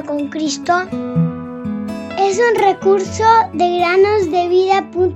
[0.00, 0.72] con Cristo
[2.18, 5.12] es un recurso de granosdevida.cl.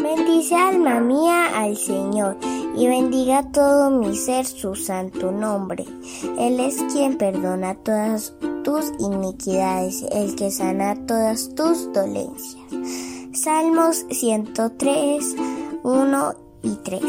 [0.00, 2.36] Bendice alma mía al Señor
[2.76, 5.84] y bendiga todo mi ser su santo nombre.
[6.38, 8.34] Él es quien perdona todas
[8.66, 12.66] tus iniquidades, el que sana todas tus dolencias.
[13.32, 15.36] Salmos 103,
[15.84, 16.34] 1
[16.64, 17.02] y 3.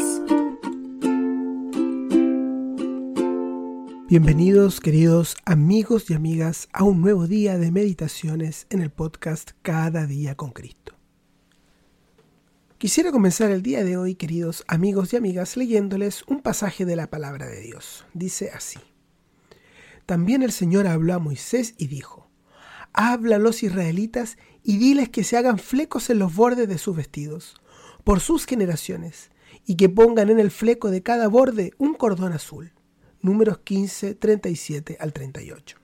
[4.08, 10.06] Bienvenidos queridos amigos y amigas a un nuevo día de meditaciones en el podcast Cada
[10.06, 10.94] día con Cristo.
[12.78, 17.10] Quisiera comenzar el día de hoy, queridos amigos y amigas, leyéndoles un pasaje de la
[17.10, 18.06] palabra de Dios.
[18.14, 18.78] Dice así.
[20.08, 22.30] También el Señor habló a Moisés y dijo,
[22.94, 26.96] Habla a los israelitas y diles que se hagan flecos en los bordes de sus
[26.96, 27.60] vestidos,
[28.04, 29.30] por sus generaciones,
[29.66, 32.72] y que pongan en el fleco de cada borde un cordón azul.
[33.20, 35.76] Números 15, 37 al 38.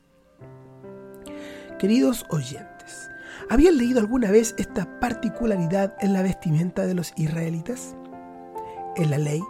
[1.78, 3.10] Queridos oyentes,
[3.50, 7.94] ¿Habían leído alguna vez esta particularidad en la vestimenta de los israelitas?
[8.96, 9.42] En la ley,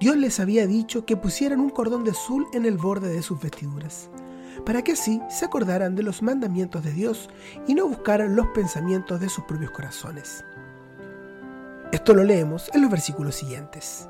[0.00, 3.40] Dios les había dicho que pusieran un cordón de azul en el borde de sus
[3.40, 4.10] vestiduras,
[4.64, 7.28] para que así se acordaran de los mandamientos de Dios
[7.68, 10.44] y no buscaran los pensamientos de sus propios corazones.
[11.92, 14.08] Esto lo leemos en los versículos siguientes.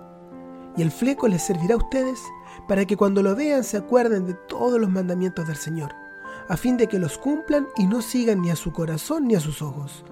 [0.76, 2.20] Y el fleco les servirá a ustedes
[2.68, 5.92] para que cuando lo vean se acuerden de todos los mandamientos del Señor
[6.50, 9.40] a fin de que los cumplan y no sigan ni a su corazón ni a
[9.40, 10.04] sus ojos,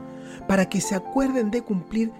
[0.46, 2.12] para que se acuerden de cumplir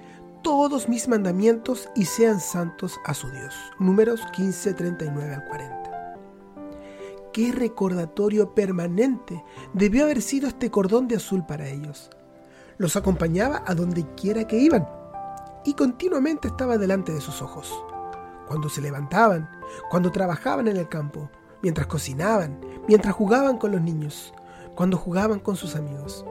[0.49, 3.55] todos mis mandamientos y sean santos a su Dios.
[3.79, 6.17] Números 15, 39 al 40.
[7.35, 12.09] Qué recordatorio permanente debió haber sido este cordón de azul para ellos.
[12.79, 14.89] Los acompañaba a donde quiera que iban
[15.67, 17.71] y continuamente estaba delante de sus ojos.
[18.47, 19.51] Cuando se levantaban,
[19.91, 21.31] cuando trabajaban en el campo,
[21.61, 22.59] mientras cocinaban,
[22.89, 24.33] mientras jugaban con los niños,
[24.75, 26.25] cuando jugaban con sus amigos.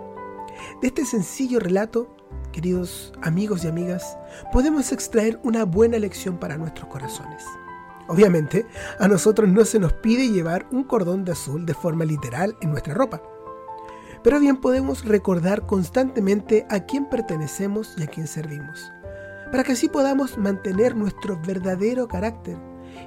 [0.81, 2.15] De este sencillo relato,
[2.51, 4.17] queridos amigos y amigas,
[4.51, 7.43] podemos extraer una buena lección para nuestros corazones.
[8.07, 8.65] Obviamente,
[8.99, 12.71] a nosotros no se nos pide llevar un cordón de azul de forma literal en
[12.71, 13.21] nuestra ropa.
[14.23, 18.91] Pero bien podemos recordar constantemente a quién pertenecemos y a quién servimos,
[19.51, 22.57] para que así podamos mantener nuestro verdadero carácter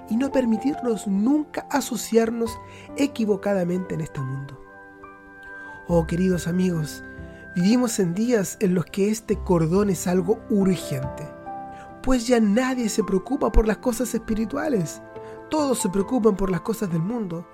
[0.08, 2.58] y no permitirnos nunca asociarnos
[2.96, 4.60] equivocadamente en este mundo.
[5.88, 7.02] Oh queridos amigos,
[7.54, 11.28] vivimos en días en los que este cordón es algo urgente,
[12.02, 15.02] pues ya nadie se preocupa por las cosas espirituales,
[15.50, 17.46] todos se preocupan por las cosas del mundo,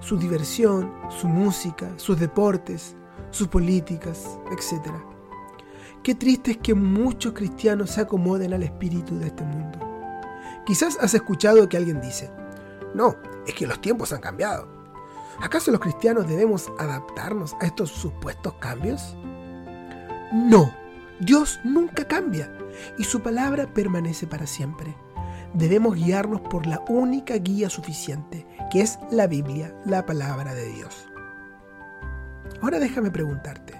[0.00, 2.96] su diversión, su música, sus deportes,
[3.30, 4.90] sus políticas, etc.
[6.02, 9.78] Qué triste es que muchos cristianos se acomoden al espíritu de este mundo.
[10.66, 12.30] Quizás has escuchado que alguien dice,
[12.94, 14.66] no, es que los tiempos han cambiado.
[15.40, 19.16] ¿Acaso los cristianos debemos adaptarnos a estos supuestos cambios?
[20.32, 20.72] No,
[21.20, 22.50] Dios nunca cambia
[22.96, 24.96] y su palabra permanece para siempre.
[25.52, 31.06] Debemos guiarnos por la única guía suficiente, que es la Biblia, la palabra de Dios.
[32.62, 33.74] Ahora déjame preguntarte,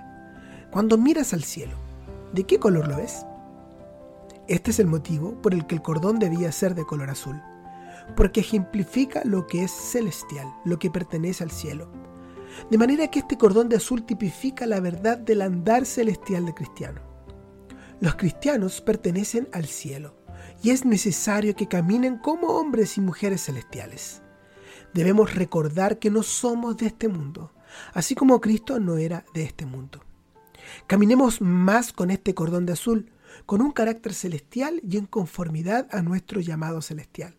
[0.71, 1.77] cuando miras al cielo,
[2.35, 3.25] ¿de qué color lo ves?
[4.47, 7.41] Este es el motivo por el que el cordón debía ser de color azul,
[8.15, 11.91] porque ejemplifica lo que es celestial, lo que pertenece al cielo.
[12.71, 17.01] De manera que este cordón de azul tipifica la verdad del andar celestial de cristiano.
[18.01, 20.17] Los cristianos pertenecen al cielo
[20.63, 24.23] y es necesario que caminen como hombres y mujeres celestiales.
[24.95, 27.53] Debemos recordar que no somos de este mundo,
[27.95, 30.05] así como Cristo no era de este mundo.
[30.87, 33.11] Caminemos más con este cordón de azul,
[33.47, 37.37] con un carácter celestial y en conformidad a nuestro llamado celestial.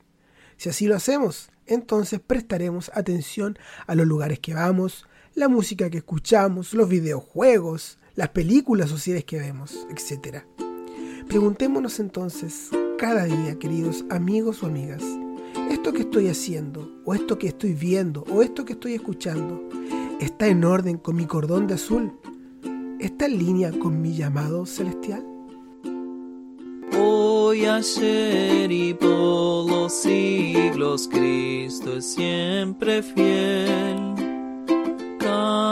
[0.57, 5.97] Si así lo hacemos, entonces prestaremos atención a los lugares que vamos, la música que
[5.97, 10.43] escuchamos, los videojuegos, las películas o series que vemos, etc.
[11.27, 15.03] Preguntémonos entonces cada día, queridos amigos o amigas,
[15.69, 19.67] esto que estoy haciendo, o esto que estoy viendo, o esto que estoy escuchando,
[20.19, 22.13] ¿está en orden con mi cordón de azul?
[22.99, 25.25] ¿Está en línea con mi llamado celestial?
[27.53, 34.22] hoy, ayer y por los siglos, Cristo es siempre fiel.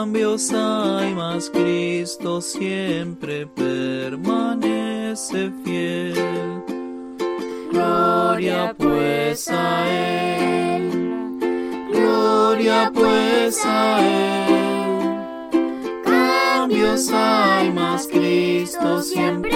[0.02, 6.64] Cambios hay, más Cristo siempre permanece fiel.
[7.72, 11.38] Gloria pues a Él,
[11.92, 15.22] gloria pues a Él.
[16.04, 19.56] Cambios hay más, Cristo siempre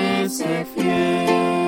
[0.31, 1.60] Joseph, yeah.